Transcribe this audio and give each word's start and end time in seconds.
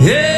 If 0.00 0.37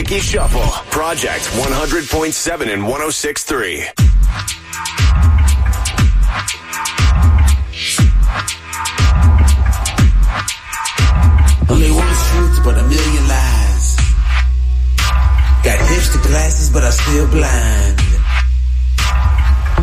Ricky 0.00 0.20
Shuffle, 0.20 0.62
Project 0.90 1.44
100.7 1.60 2.72
and 2.72 2.82
106.3. 2.84 3.84
Only 11.68 11.90
one 11.90 12.14
truth, 12.32 12.64
but 12.64 12.78
a 12.78 12.82
million 12.88 13.28
lies. 13.28 13.96
Got 15.64 15.78
hipster 15.90 16.22
glasses, 16.26 16.70
but 16.70 16.82
I'm 16.82 16.92
still 16.92 17.26
blind. 17.28 18.00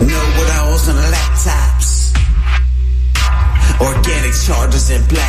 Know 0.01 0.25
what 0.33 0.49
I 0.49 0.61
was 0.71 0.89
on 0.89 0.95
the 0.95 1.09
laptops. 1.13 2.11
Organic 3.79 4.33
charges 4.47 4.89
and 4.89 5.07
black 5.07 5.26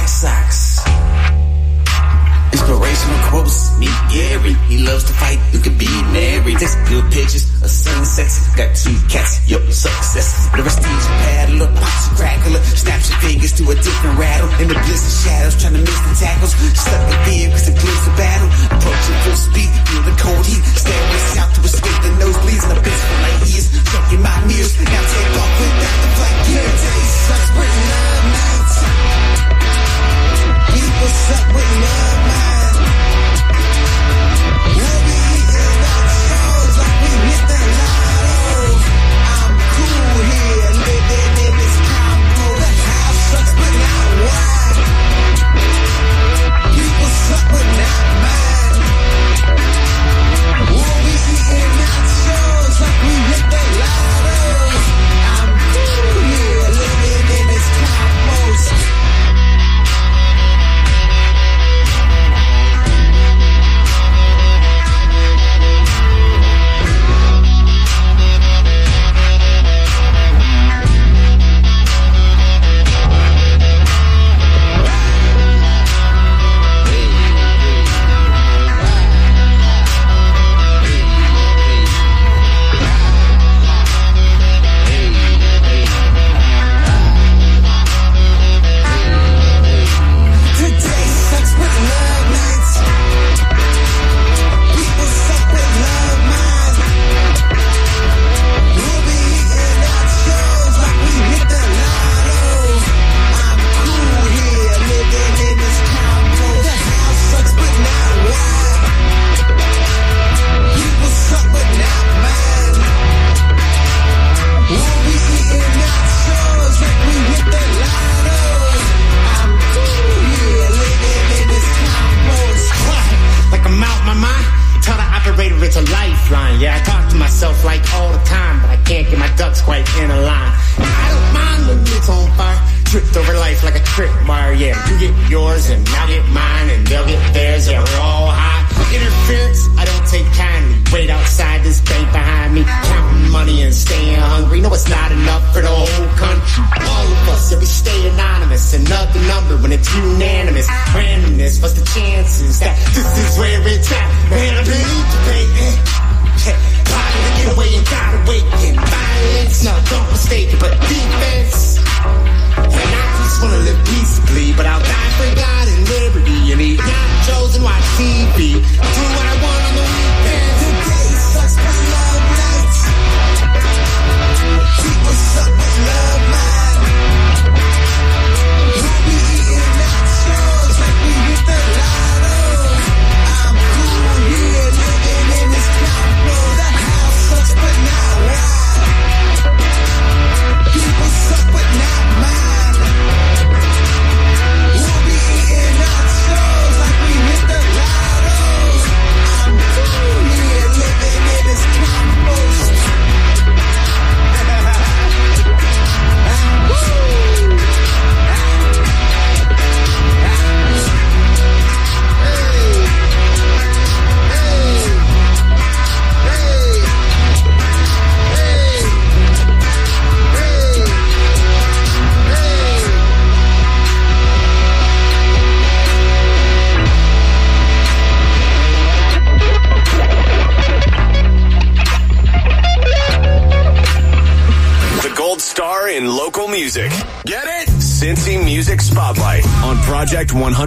niggas, 6.68 6.88
good 6.88 7.12
pictures, 7.12 7.44
a 7.62 7.68
scene 7.68 8.04
sex, 8.04 8.48
Got 8.56 8.74
two 8.74 8.96
cats, 9.08 9.40
yo, 9.48 9.58
success. 9.70 10.48
The 10.50 10.62
prestige 10.62 11.06
paddler, 11.24 11.68
pops 11.74 12.08
crackle. 12.16 12.54
snaps 12.76 13.10
your 13.10 13.18
fingers 13.20 13.52
to 13.54 13.62
a 13.70 13.74
different 13.74 14.18
rattle. 14.18 14.48
In 14.60 14.68
the 14.68 14.74
blizzard 14.74 15.16
shadows, 15.24 15.60
trying 15.60 15.74
to 15.74 15.80
miss 15.80 16.00
the 16.00 16.14
tackles. 16.18 16.52
Stuck 16.54 17.02
in 17.08 17.18
fear, 17.24 17.50
cause 17.50 17.68
it 17.68 17.76
glitz 17.76 18.06
of 18.08 18.16
battle. 18.16 18.48
Approaching 18.76 19.18
full 19.24 19.38
speed, 19.38 19.70
feel 19.88 20.02
the 20.02 20.14
cold 20.18 20.44
heat, 20.46 20.64
staring 20.76 21.07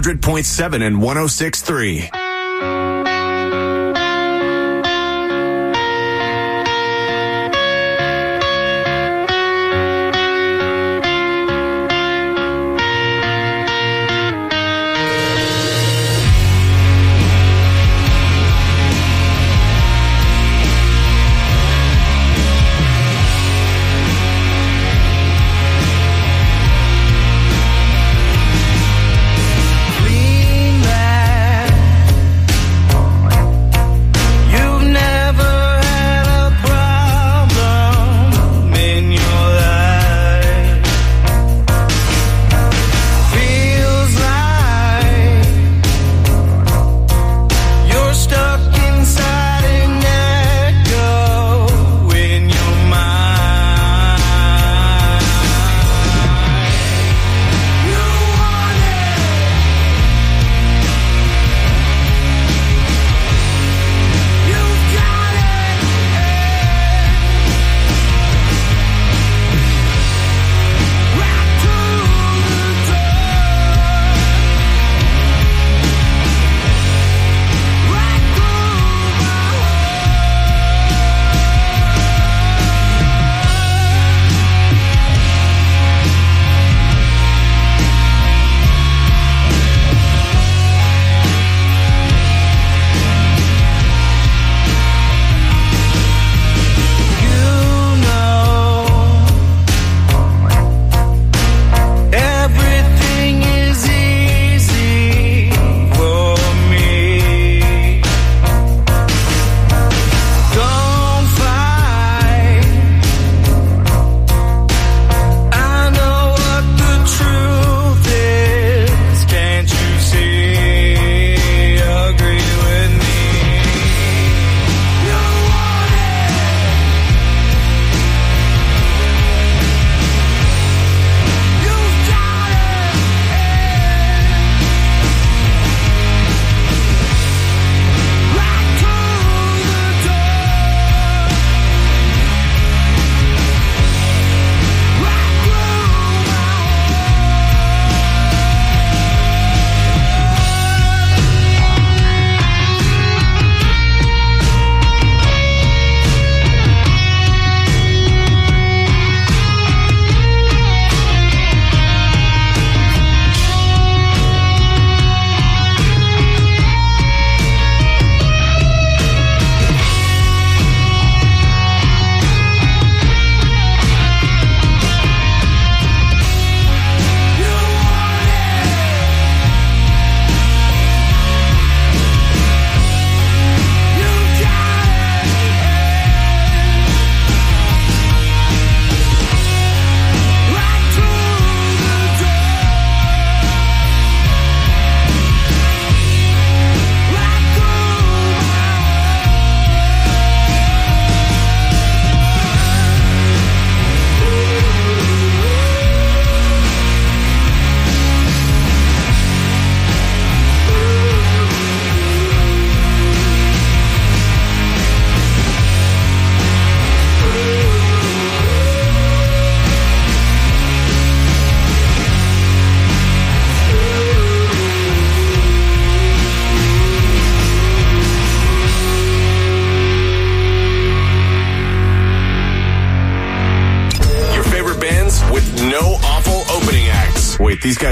100.7 0.02 0.82
and 0.82 0.96
106.3. 0.96 2.21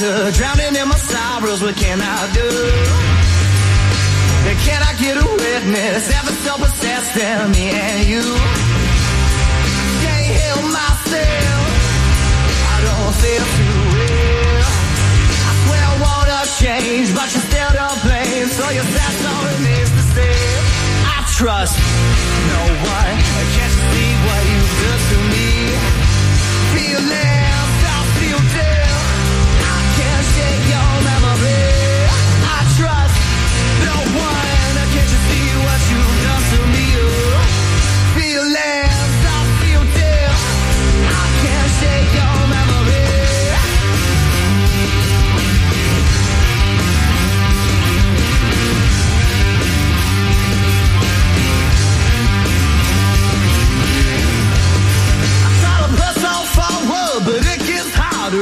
water, 0.00 0.30
drowning 0.32 0.74
in 0.76 0.88
my 0.88 0.96
sorrows. 0.96 1.62
What 1.62 1.76
can 1.76 2.00
I 2.00 2.32
do? 2.32 2.48
Can 4.64 4.82
I 4.82 4.92
get 4.98 5.16
a 5.16 5.26
witness? 5.26 6.10
Ever 6.18 6.32
so 6.44 6.56
possessed 6.56 7.16
in 7.16 7.50
me 7.52 7.70
and 7.70 8.08
you? 8.08 8.22
Can't 10.02 10.26
heal 10.26 10.60
myself. 10.68 11.68
I 12.72 12.76
don't 12.86 13.14
feel 13.22 13.44
too 13.56 13.78
well. 13.94 14.70
I 15.48 15.52
swear 15.64 15.82
I 15.84 15.94
wanna 16.06 16.40
change, 16.60 17.08
but 17.14 17.28
you 17.34 17.40
still 17.40 17.72
don't 17.80 18.00
blame. 18.02 18.48
So 18.48 18.64
your 18.70 18.84
sad 18.84 19.12
song 19.22 19.42
remains 19.52 19.90
the 19.98 20.06
same. 20.16 20.62
I 21.04 21.18
trust 21.36 21.76
no 22.52 22.62
one. 22.96 23.16
Can't 23.54 23.72
you 23.76 23.84
see 23.92 24.12
what 24.26 24.40
you've 24.50 24.74
done 24.82 25.02
to 25.10 25.18
me? 25.32 25.48
Feelings, 26.74 27.39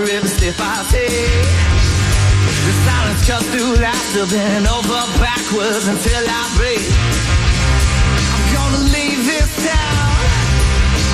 every 0.06 0.28
step 0.28 0.54
I 0.58 0.84
take. 0.90 1.10
The 1.10 2.74
silence 2.86 3.22
cuts 3.26 3.46
through 3.50 3.74
laughter, 3.82 4.26
then 4.26 4.66
over 4.66 5.02
backwards 5.18 5.88
until 5.88 6.22
I 6.22 6.42
break. 6.54 6.84
I'm 8.30 8.46
gonna 8.54 8.82
leave 8.94 9.20
this 9.26 9.50
town. 9.64 10.12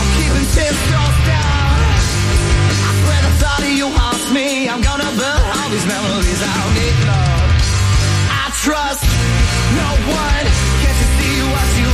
I'm 0.01 0.09
keeping 0.19 0.49
ten 0.53 0.75
toes 0.91 1.19
down. 1.25 1.77
I 2.85 2.91
swear 3.01 3.21
the 3.25 3.33
thought 3.41 3.63
of 3.65 3.73
you 3.73 3.89
haunts 3.89 4.29
me. 4.35 4.69
I'm 4.69 4.83
gonna 4.83 5.11
burn 5.17 5.43
all 5.57 5.69
these 5.71 5.87
memories 5.87 6.43
out, 6.45 6.69
need 6.77 6.97
love. 7.09 7.49
I 8.29 8.45
trust 8.65 9.05
no 9.81 9.89
one. 10.13 10.45
Can't 10.83 10.99
you 11.01 11.09
see 11.17 11.37
what 11.49 11.69
you've 11.81 11.94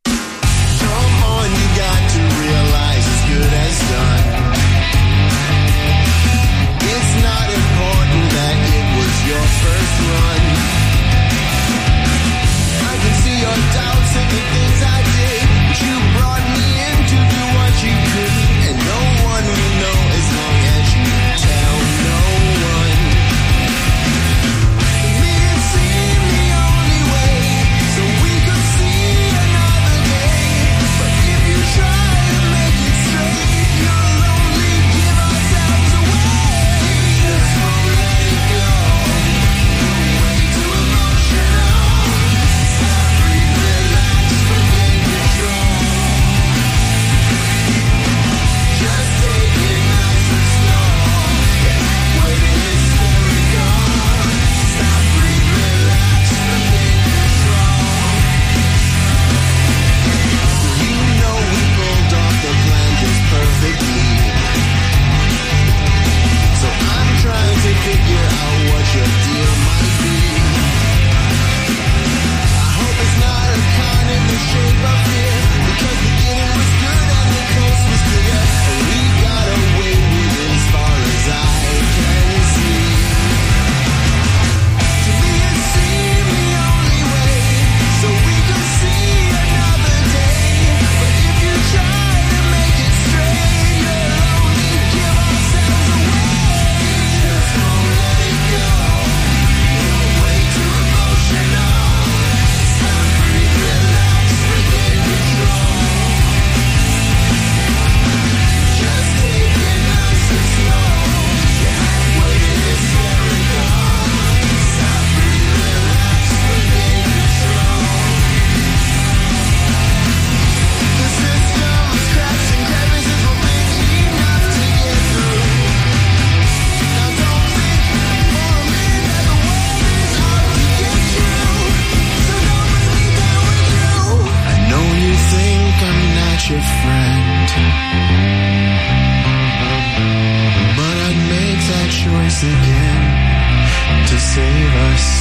save 144.33 144.75
us. 144.75 145.20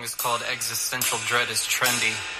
Song 0.00 0.04
is 0.04 0.14
called 0.14 0.42
Existential 0.50 1.18
Dread 1.26 1.50
is 1.50 1.60
Trendy. 1.66 2.39